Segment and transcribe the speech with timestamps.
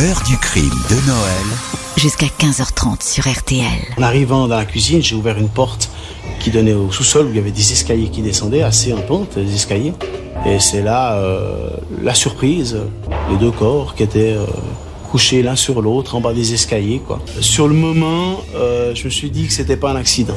[0.00, 1.46] L'heure du crime de Noël.
[1.96, 3.64] Jusqu'à 15h30 sur RTL.
[3.96, 5.90] En arrivant dans la cuisine, j'ai ouvert une porte
[6.38, 9.36] qui donnait au sous-sol où il y avait des escaliers qui descendaient, assez en pente,
[9.36, 9.94] des escaliers.
[10.46, 12.78] Et c'est là euh, la surprise,
[13.28, 14.46] les deux corps qui étaient euh,
[15.10, 17.02] couchés l'un sur l'autre en bas des escaliers.
[17.04, 17.18] Quoi.
[17.40, 20.36] Sur le moment, euh, je me suis dit que c'était pas un accident.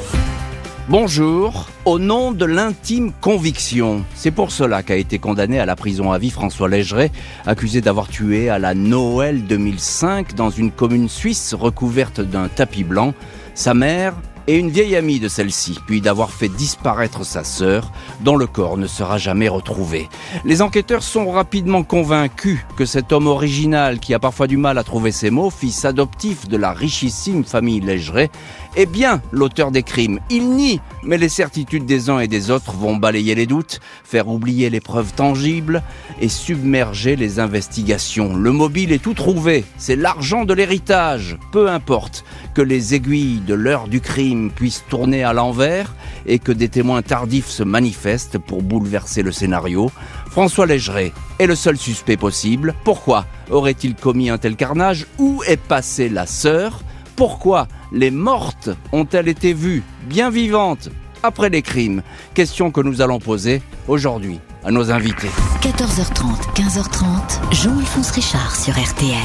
[0.89, 4.03] Bonjour, au nom de l'intime conviction.
[4.15, 7.11] C'est pour cela qu'a été condamné à la prison à vie François Légeret,
[7.45, 13.13] accusé d'avoir tué à la Noël 2005 dans une commune suisse recouverte d'un tapis blanc
[13.53, 14.15] sa mère
[14.47, 17.91] et une vieille amie de celle-ci, puis d'avoir fait disparaître sa sœur,
[18.21, 20.09] dont le corps ne sera jamais retrouvé.
[20.45, 24.83] Les enquêteurs sont rapidement convaincus que cet homme original, qui a parfois du mal à
[24.83, 28.29] trouver ses mots, fils adoptif de la richissime famille Légeret,
[28.75, 30.19] est bien l'auteur des crimes.
[30.29, 34.29] Il nie, mais les certitudes des uns et des autres vont balayer les doutes, faire
[34.29, 35.83] oublier les preuves tangibles
[36.21, 38.35] et submerger les investigations.
[38.35, 42.23] Le mobile est tout trouvé, c'est l'argent de l'héritage, peu importe
[42.53, 45.93] que les aiguilles de l'heure du crime puissent tourner à l'envers
[46.25, 49.91] et que des témoins tardifs se manifestent pour bouleverser le scénario.
[50.29, 52.73] François Légeret est le seul suspect possible.
[52.83, 55.05] Pourquoi aurait-il commis un tel carnage?
[55.17, 56.81] Où est passée la sœur?
[57.15, 60.89] Pourquoi les mortes ont-elles été vues bien vivantes
[61.23, 62.01] après les crimes?
[62.33, 65.29] Question que nous allons poser aujourd'hui à nos invités.
[65.61, 69.15] 14h30, 15h30, Jean-Alphonse Richard sur RTL.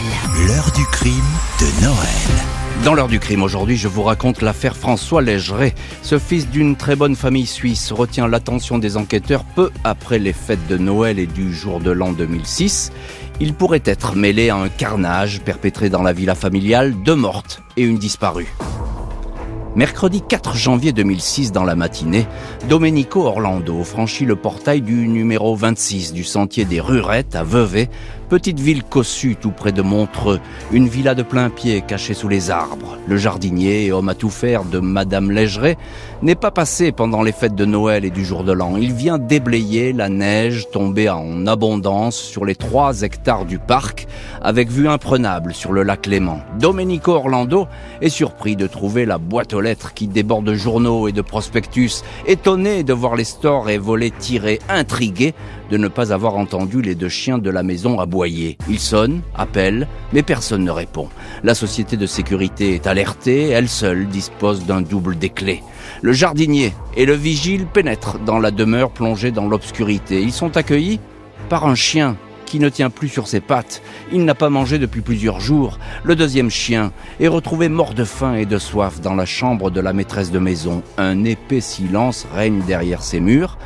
[0.46, 1.12] L'heure du crime
[1.60, 2.55] de Noël.
[2.84, 5.74] Dans l'heure du crime aujourd'hui, je vous raconte l'affaire François Légeret.
[6.02, 10.66] Ce fils d'une très bonne famille suisse retient l'attention des enquêteurs peu après les fêtes
[10.68, 12.92] de Noël et du jour de l'an 2006.
[13.40, 17.82] Il pourrait être mêlé à un carnage perpétré dans la villa familiale, deux mortes et
[17.82, 18.54] une disparue.
[19.76, 22.26] Mercredi 4 janvier 2006 dans la matinée,
[22.66, 27.90] Domenico Orlando franchit le portail du numéro 26 du sentier des Rurettes à Vevey
[28.28, 30.40] Petite ville cossue tout près de Montreux,
[30.72, 32.98] une villa de plein pied cachée sous les arbres.
[33.06, 35.78] Le jardinier homme à tout faire de Madame Légeret
[36.22, 38.76] n'est pas passé pendant les fêtes de Noël et du jour de l'an.
[38.76, 44.06] Il vient déblayer la neige tombée en abondance sur les trois hectares du parc,
[44.40, 46.40] avec vue imprenable sur le lac Léman.
[46.58, 47.68] Domenico Orlando
[48.00, 52.02] est surpris de trouver la boîte aux lettres qui déborde de journaux et de prospectus,
[52.26, 55.34] étonné de voir les stores et volets tirés, intrigué
[55.70, 58.56] de ne pas avoir entendu les deux chiens de la maison aboyer.
[58.68, 61.08] Ils sonnent, appellent, mais personne ne répond.
[61.42, 65.62] La société de sécurité est alertée, elle seule dispose d'un double des clés.
[66.02, 70.20] Le jardinier et le vigile pénètrent dans la demeure plongée dans l'obscurité.
[70.20, 71.00] Ils sont accueillis
[71.48, 73.82] par un chien qui ne tient plus sur ses pattes.
[74.12, 75.78] Il n'a pas mangé depuis plusieurs jours.
[76.04, 79.80] Le deuxième chien est retrouvé mort de faim et de soif dans la chambre de
[79.80, 80.82] la maîtresse de maison.
[80.96, 83.58] Un épais silence règne derrière ses murs.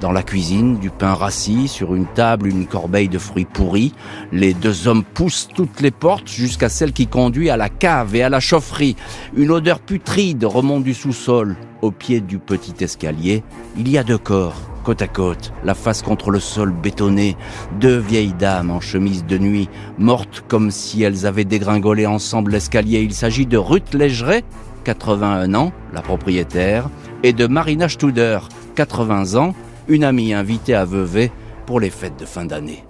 [0.00, 3.94] Dans la cuisine, du pain rassis, sur une table, une corbeille de fruits pourris.
[4.30, 8.22] Les deux hommes poussent toutes les portes jusqu'à celle qui conduit à la cave et
[8.22, 8.96] à la chaufferie.
[9.34, 11.56] Une odeur putride remonte du sous-sol.
[11.80, 13.42] Au pied du petit escalier,
[13.78, 17.36] il y a deux corps, côte à côte, la face contre le sol bétonné.
[17.80, 19.68] Deux vieilles dames en chemise de nuit,
[19.98, 23.00] mortes comme si elles avaient dégringolé ensemble l'escalier.
[23.00, 24.44] Il s'agit de Ruth Légeret,
[24.84, 26.90] 81 ans, la propriétaire,
[27.22, 28.40] et de Marina Studer,
[28.74, 29.54] 80 ans,
[29.88, 31.30] une amie invitée à Vevey
[31.66, 32.84] pour les fêtes de fin d'année.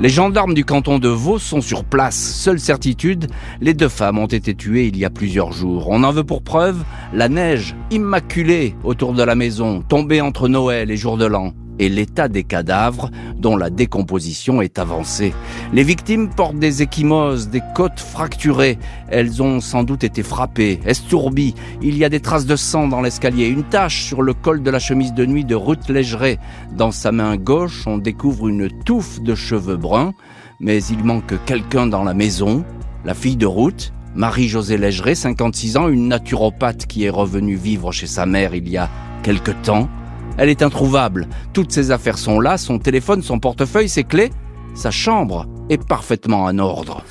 [0.00, 2.16] Les gendarmes du canton de Vaud sont sur place.
[2.16, 3.28] Seule certitude,
[3.60, 5.86] les deux femmes ont été tuées il y a plusieurs jours.
[5.90, 10.90] On en veut pour preuve la neige immaculée autour de la maison, tombée entre Noël
[10.90, 15.32] et jour de l'an et l'état des cadavres dont la décomposition est avancée.
[15.72, 18.78] Les victimes portent des échymoses, des côtes fracturées.
[19.08, 21.54] Elles ont sans doute été frappées, estourbies.
[21.82, 24.70] Il y a des traces de sang dans l'escalier, une tache sur le col de
[24.70, 26.38] la chemise de nuit de Ruth Légeret.
[26.76, 30.12] Dans sa main gauche, on découvre une touffe de cheveux bruns,
[30.60, 32.64] mais il manque quelqu'un dans la maison,
[33.04, 38.06] la fille de Ruth, Marie-Josée Légeret, 56 ans, une naturopathe qui est revenue vivre chez
[38.06, 38.90] sa mère il y a
[39.22, 39.88] quelque temps.
[40.38, 41.28] Elle est introuvable.
[41.52, 44.30] Toutes ses affaires sont là, son téléphone, son portefeuille, ses clés.
[44.74, 47.04] Sa chambre est parfaitement en ordre.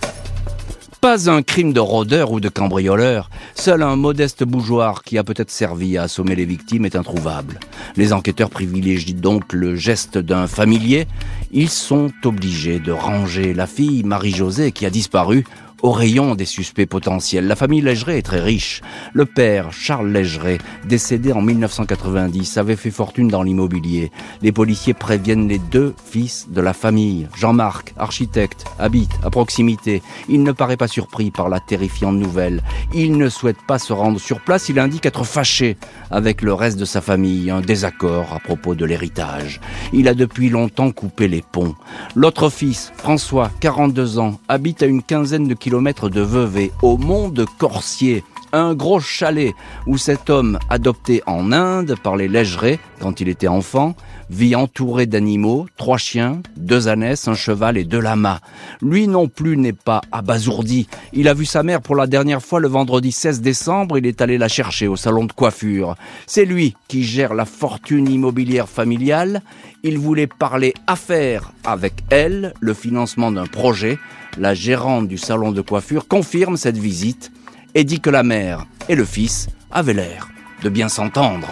[1.02, 3.32] Pas un crime de rôdeur ou de cambrioleur.
[3.56, 7.60] Seul un modeste bougeoir qui a peut-être servi à assommer les victimes est introuvable.
[7.96, 11.08] Les enquêteurs privilégient donc le geste d'un familier.
[11.52, 15.44] Ils sont obligés de ranger la fille Marie-Josée qui a disparu
[15.82, 17.48] au rayon des suspects potentiels.
[17.48, 18.82] La famille Légeret est très riche.
[19.14, 24.12] Le père, Charles Légeret, décédé en 1990, avait fait fortune dans l'immobilier.
[24.42, 27.28] Les policiers préviennent les deux fils de la famille.
[27.36, 30.02] Jean-Marc, architecte, habite à proximité.
[30.30, 32.62] Il ne paraît pas surpris par la terrifiante nouvelle.
[32.94, 34.70] Il ne souhaite pas se rendre sur place.
[34.70, 35.78] Il indique être fâché
[36.12, 37.50] avec le reste de sa famille.
[37.50, 39.60] Un désaccord à propos de l'héritage.
[39.94, 41.76] Il a depuis longtemps coupé les ponts.
[42.16, 45.71] L'autre fils, François, 42 ans, habite à une quinzaine de kilomètres
[46.10, 48.24] de Vevey, au mont de Corsier
[48.54, 49.54] un gros chalet
[49.88, 53.96] où cet homme, adopté en Inde par les Légerets quand il était enfant,
[54.30, 58.40] vit entouré d'animaux, trois chiens, deux ânesses, un cheval et deux lamas.
[58.82, 60.88] Lui non plus n'est pas abasourdi.
[61.14, 64.22] Il a vu sa mère pour la dernière fois le vendredi 16 décembre, il est
[64.22, 65.96] allé la chercher au salon de coiffure.
[66.28, 69.42] C'est lui qui gère la fortune immobilière familiale.
[69.84, 73.98] Il voulait parler affaires avec elle, le financement d'un projet.
[74.38, 77.32] La gérante du salon de coiffure confirme cette visite
[77.76, 80.30] et dit que la mère et le fils avaient l'air
[80.64, 81.48] de bien s'entendre.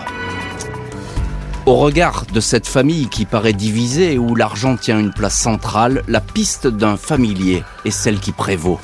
[1.66, 6.21] Au regard de cette famille qui paraît divisée où l'argent tient une place centrale, la
[6.21, 8.80] piste d'un familier est celle qui prévaut.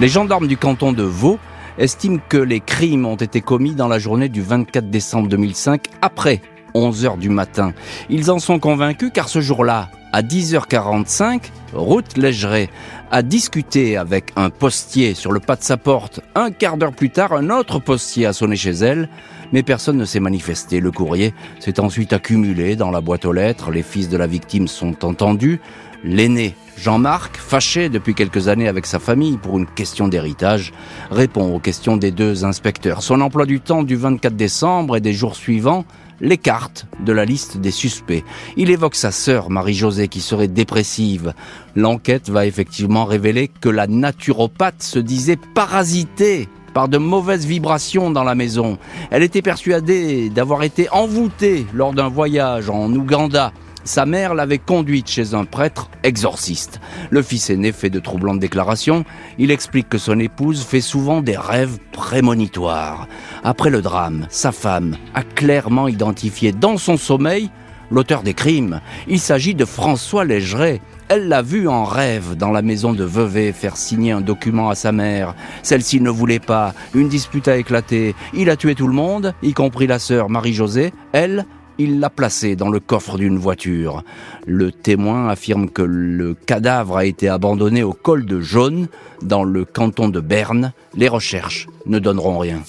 [0.00, 1.38] Les gendarmes du canton de Vaud
[1.78, 6.40] estiment que les crimes ont été commis dans la journée du 24 décembre 2005 après
[6.74, 7.74] 11 heures du matin.
[8.08, 12.68] Ils en sont convaincus car ce jour-là, à 10h45, Ruth Légeret
[13.10, 16.20] a discuté avec un postier sur le pas de sa porte.
[16.34, 19.08] Un quart d'heure plus tard, un autre postier a sonné chez elle,
[19.52, 20.80] mais personne ne s'est manifesté.
[20.80, 23.70] Le courrier s'est ensuite accumulé dans la boîte aux lettres.
[23.70, 25.60] Les fils de la victime sont entendus.
[26.04, 30.72] L'aîné, Jean-Marc, fâché depuis quelques années avec sa famille pour une question d'héritage,
[31.10, 33.02] répond aux questions des deux inspecteurs.
[33.02, 35.84] Son emploi du temps du 24 décembre et des jours suivants
[36.20, 38.24] l'écarte de la liste des suspects.
[38.56, 41.34] Il évoque sa sœur, Marie-Josée, qui serait dépressive.
[41.76, 48.24] L'enquête va effectivement révéler que la naturopathe se disait parasitée par de mauvaises vibrations dans
[48.24, 48.78] la maison.
[49.10, 53.52] Elle était persuadée d'avoir été envoûtée lors d'un voyage en Ouganda
[53.84, 56.80] sa mère l'avait conduite chez un prêtre exorciste.
[57.10, 59.04] Le fils aîné fait de troublantes déclarations.
[59.38, 63.08] Il explique que son épouse fait souvent des rêves prémonitoires.
[63.44, 67.50] Après le drame, sa femme a clairement identifié dans son sommeil
[67.90, 68.80] l'auteur des crimes.
[69.06, 70.80] Il s'agit de François Légeret.
[71.08, 74.74] Elle l'a vu en rêve dans la maison de Vevey faire signer un document à
[74.74, 75.34] sa mère.
[75.62, 76.72] Celle-ci ne voulait pas.
[76.94, 78.14] Une dispute a éclaté.
[78.32, 80.94] Il a tué tout le monde, y compris la sœur Marie-Josée.
[81.12, 81.44] Elle,
[81.78, 84.04] il l'a placé dans le coffre d'une voiture.
[84.46, 88.88] Le témoin affirme que le cadavre a été abandonné au col de Jaune,
[89.22, 90.72] dans le canton de Berne.
[90.94, 92.62] Les recherches ne donneront rien.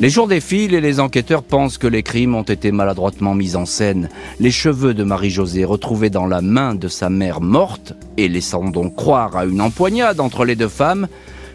[0.00, 3.64] Les jours défilent et les enquêteurs pensent que les crimes ont été maladroitement mis en
[3.64, 4.08] scène.
[4.40, 8.96] Les cheveux de Marie-Josée retrouvés dans la main de sa mère morte, et laissant donc
[8.96, 11.06] croire à une empoignade entre les deux femmes,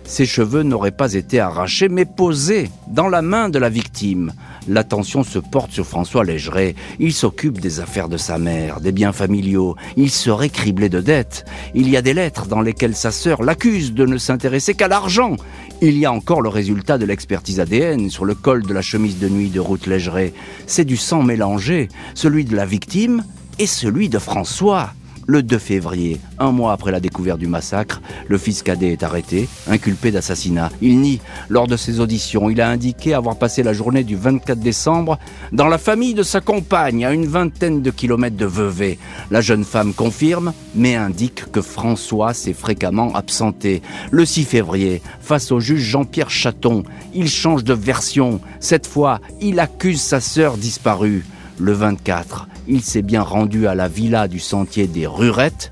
[0.09, 4.33] ses cheveux n'auraient pas été arrachés mais posés dans la main de la victime.
[4.67, 6.73] L'attention se porte sur François Légeret.
[7.00, 9.75] Il s'occupe des affaires de sa mère, des biens familiaux.
[9.97, 11.45] Il serait criblé de dettes.
[11.75, 15.35] Il y a des lettres dans lesquelles sa sœur l'accuse de ne s'intéresser qu'à l'argent.
[15.79, 19.19] Il y a encore le résultat de l'expertise ADN sur le col de la chemise
[19.19, 20.33] de nuit de Ruth Légeret.
[20.65, 23.23] C'est du sang mélangé, celui de la victime
[23.59, 24.89] et celui de François.
[25.30, 29.48] Le 2 février, un mois après la découverte du massacre, le fils cadet est arrêté,
[29.68, 30.72] inculpé d'assassinat.
[30.81, 34.60] Il nie, lors de ses auditions, il a indiqué avoir passé la journée du 24
[34.60, 35.20] décembre
[35.52, 38.98] dans la famille de sa compagne, à une vingtaine de kilomètres de Vevey.
[39.30, 43.84] La jeune femme confirme, mais indique que François s'est fréquemment absenté.
[44.10, 46.84] Le 6 février, face au juge Jean-Pierre Chaton,
[47.14, 48.42] il change de version.
[48.60, 51.24] Cette fois, il accuse sa sœur disparue.
[51.60, 55.71] Le 24, il s'est bien rendu à la villa du sentier des Rurettes.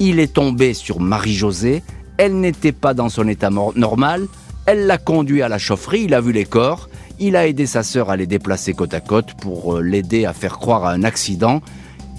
[0.00, 1.82] Il est tombé sur Marie-Josée.
[2.16, 4.26] Elle n'était pas dans son état normal.
[4.66, 6.88] Elle l'a conduit à la chaufferie, il a vu les corps.
[7.20, 10.32] Il a aidé sa sœur à les déplacer côte à côte pour euh, l'aider à
[10.32, 11.62] faire croire à un accident.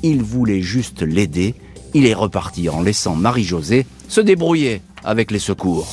[0.03, 1.55] Il voulait juste l'aider.
[1.93, 5.87] Il est reparti en laissant Marie-Josée se débrouiller avec les secours.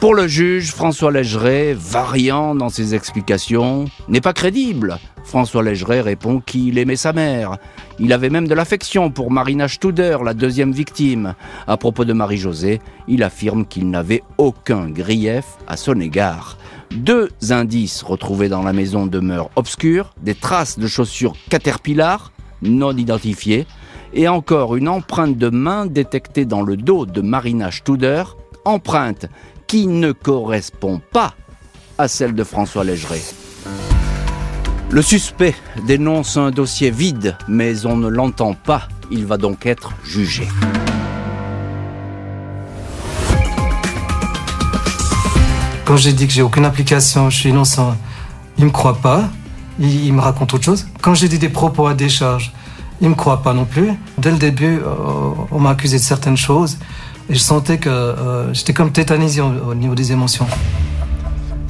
[0.00, 4.96] Pour le juge, François Légeret, variant dans ses explications, n'est pas crédible.
[5.24, 7.58] François Légeret répond qu'il aimait sa mère.
[7.98, 11.34] Il avait même de l'affection pour Marina Studer, la deuxième victime.
[11.66, 16.58] À propos de Marie-Josée, il affirme qu'il n'avait aucun grief à son égard.
[16.92, 22.30] Deux indices retrouvés dans la maison demeurent obscurs, des traces de chaussures Caterpillar,
[22.62, 23.66] non identifiées,
[24.14, 28.22] et encore une empreinte de main détectée dans le dos de Marina Studer,
[28.64, 29.26] empreinte
[29.68, 31.34] qui ne correspond pas
[31.98, 33.20] à celle de François Légeret.
[34.90, 35.54] Le suspect
[35.86, 38.88] dénonce un dossier vide, mais on ne l'entend pas.
[39.10, 40.48] Il va donc être jugé.
[45.84, 47.94] Quand j'ai dit que j'ai aucune application, je suis innocent,
[48.56, 49.28] il me croit pas.
[49.78, 50.86] Il, me raconte autre chose.
[51.02, 52.52] Quand j'ai dit des propos à décharge,
[53.00, 53.92] il me croit pas non plus.
[54.16, 56.78] Dès le début, euh, on m'a accusé de certaines choses
[57.28, 60.46] et je sentais que euh, j'étais comme tétanisé au, au niveau des émotions.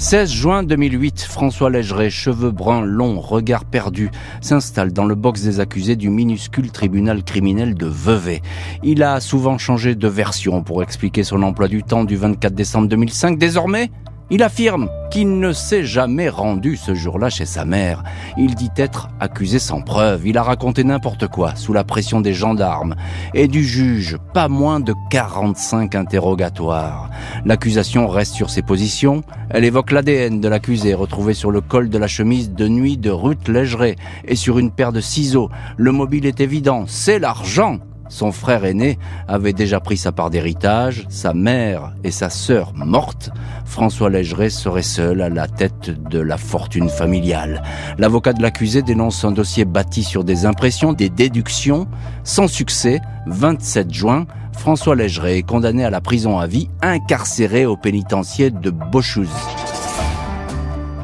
[0.00, 5.58] 16 juin 2008, François Légeret, cheveux bruns longs, regard perdu, s'installe dans le box des
[5.58, 8.40] accusés du minuscule tribunal criminel de Vevey.
[8.84, 12.86] Il a souvent changé de version pour expliquer son emploi du temps du 24 décembre
[12.86, 13.38] 2005.
[13.38, 13.90] Désormais,
[14.30, 18.02] il affirme qu'il ne s'est jamais rendu ce jour-là chez sa mère.
[18.36, 20.26] Il dit être accusé sans preuve.
[20.26, 22.94] Il a raconté n'importe quoi sous la pression des gendarmes
[23.34, 24.18] et du juge.
[24.34, 27.10] Pas moins de 45 interrogatoires.
[27.44, 29.22] L'accusation reste sur ses positions.
[29.50, 33.10] Elle évoque l'ADN de l'accusé retrouvé sur le col de la chemise de nuit de
[33.10, 35.50] Ruth Légeret et sur une paire de ciseaux.
[35.76, 36.84] Le mobile est évident.
[36.86, 37.78] C'est l'argent
[38.08, 43.30] son frère aîné avait déjà pris sa part d'héritage, sa mère et sa sœur mortes.
[43.64, 47.62] François Légeret serait seul à la tête de la fortune familiale.
[47.98, 51.86] L'avocat de l'accusé dénonce un dossier bâti sur des impressions, des déductions.
[52.24, 57.76] Sans succès, 27 juin, François Légeret est condamné à la prison à vie, incarcéré au
[57.76, 59.28] pénitencier de Beauchouz.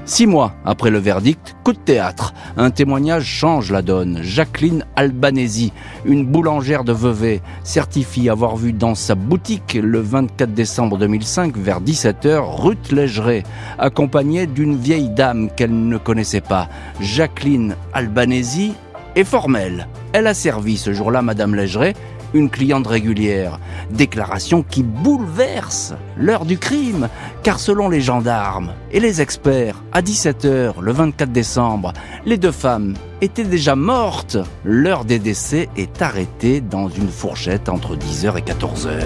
[0.07, 2.35] Six mois après le verdict, coup de théâtre.
[2.59, 4.21] Un témoignage change la donne.
[4.23, 5.73] Jacqueline Albanesi,
[6.05, 11.81] une boulangère de Vevey, certifie avoir vu dans sa boutique le 24 décembre 2005 vers
[11.81, 13.45] 17h Ruth Légeret,
[13.79, 16.69] accompagnée d'une vieille dame qu'elle ne connaissait pas.
[17.01, 18.75] Jacqueline Albanesi
[19.17, 19.89] est formelle.
[20.13, 21.95] Elle a servi ce jour-là Madame Légeret
[22.35, 23.59] une cliente régulière.
[23.91, 27.09] Déclaration qui bouleverse l'heure du crime,
[27.43, 31.93] car selon les gendarmes et les experts, à 17h le 24 décembre,
[32.26, 34.37] les deux femmes étaient déjà mortes.
[34.64, 39.05] L'heure des décès est arrêtée dans une fourchette entre 10h et 14h.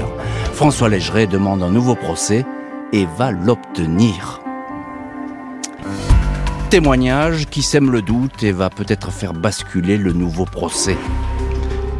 [0.52, 2.44] François Légeret demande un nouveau procès
[2.92, 4.40] et va l'obtenir
[6.68, 10.98] témoignage qui sème le doute et va peut-être faire basculer le nouveau procès.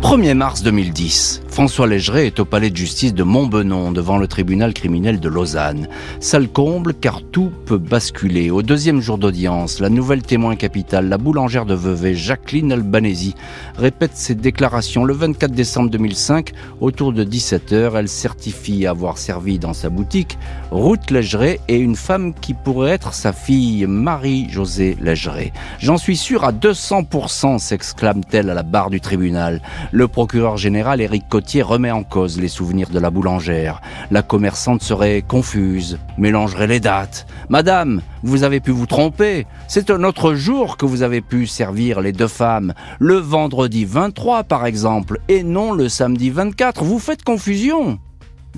[0.02, 4.72] 1er mars 2010, François Légeret est au palais de justice de Montbenon devant le tribunal
[4.72, 5.88] criminel de Lausanne.
[6.20, 8.48] Salle comble car tout peut basculer.
[8.52, 13.34] Au deuxième jour d'audience, la nouvelle témoin capitale, la boulangère de Vevey, Jacqueline Albanesi,
[13.76, 16.52] répète ses déclarations le 24 décembre 2005.
[16.80, 20.38] Autour de 17h, elle certifie avoir servi dans sa boutique
[20.70, 25.52] Ruth Légeret et une femme qui pourrait être sa fille, Marie-Josée Légeret.
[25.80, 29.60] J'en suis sûr à 200%, s'exclame-t-elle à la barre du tribunal.
[29.90, 33.80] Le procureur général Éric Cotier remet en cause les souvenirs de la boulangère.
[34.10, 37.26] La commerçante serait confuse, mélangerait les dates.
[37.48, 39.46] Madame, vous avez pu vous tromper.
[39.66, 42.74] C'est un autre jour que vous avez pu servir les deux femmes.
[42.98, 46.84] Le vendredi 23 par exemple, et non le samedi 24.
[46.84, 47.98] Vous faites confusion.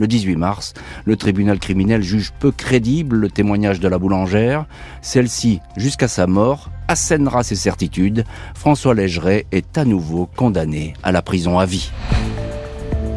[0.01, 0.73] Le 18 mars,
[1.05, 4.65] le tribunal criminel juge peu crédible le témoignage de la boulangère.
[5.03, 8.25] Celle-ci, jusqu'à sa mort, assènera ses certitudes.
[8.55, 11.91] François Légeret est à nouveau condamné à la prison à vie.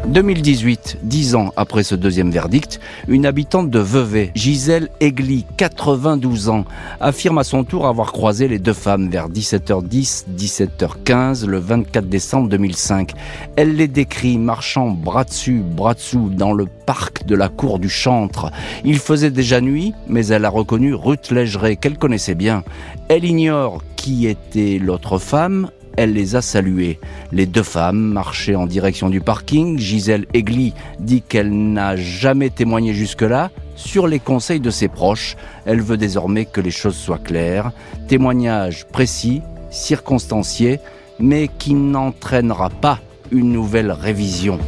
[0.06, 6.64] 2018, dix ans après ce deuxième verdict, une habitante de Vevey, Gisèle Egli, 92 ans,
[7.00, 12.48] affirme à son tour avoir croisé les deux femmes vers 17h10, 17h15 le 24 décembre
[12.50, 13.12] 2005.
[13.56, 17.88] Elle les décrit marchant bras dessus, bras dessous dans le parc de la cour du
[17.88, 18.50] Chantre.
[18.84, 22.62] Il faisait déjà nuit, mais elle a reconnu Ruth Légeret qu'elle connaissait bien.
[23.08, 26.98] Elle ignore qui était l'autre femme, elle les a saluées.
[27.32, 29.78] Les deux femmes marchaient en direction du parking.
[29.78, 33.50] Gisèle Egli dit qu'elle n'a jamais témoigné jusque-là.
[33.76, 35.36] Sur les conseils de ses proches,
[35.66, 37.72] elle veut désormais que les choses soient claires.
[38.08, 40.80] Témoignage précis, circonstancié,
[41.18, 44.58] mais qui n'entraînera pas une nouvelle révision.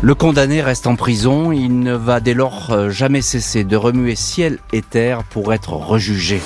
[0.00, 4.58] Le condamné reste en prison, il ne va dès lors jamais cesser de remuer ciel
[4.72, 6.40] et terre pour être rejugé.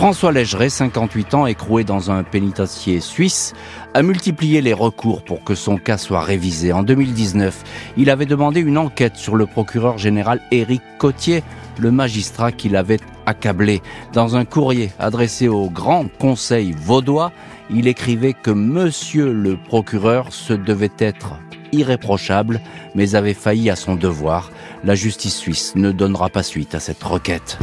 [0.00, 3.52] François Légeret, 58 ans, écroué dans un pénitencier suisse,
[3.92, 6.72] a multiplié les recours pour que son cas soit révisé.
[6.72, 7.62] En 2019,
[7.98, 11.42] il avait demandé une enquête sur le procureur général Éric Cotier,
[11.78, 13.82] le magistrat qui l'avait accablé.
[14.14, 17.30] Dans un courrier adressé au Grand Conseil vaudois,
[17.68, 21.34] il écrivait que Monsieur le procureur se devait être
[21.72, 22.62] irréprochable,
[22.94, 24.50] mais avait failli à son devoir.
[24.82, 27.58] La justice suisse ne donnera pas suite à cette requête.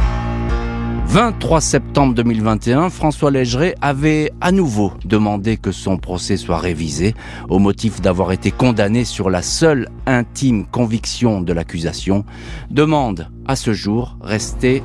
[1.08, 7.14] 23 septembre 2021, François Légeret avait à nouveau demandé que son procès soit révisé
[7.48, 12.26] au motif d'avoir été condamné sur la seule intime conviction de l'accusation.
[12.70, 14.82] Demande à ce jour restée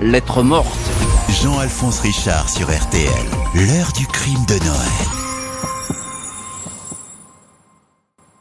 [0.00, 0.78] lettre morte.
[1.42, 3.08] Jean-Alphonse Richard sur RTL,
[3.54, 5.13] l'heure du crime de Noël.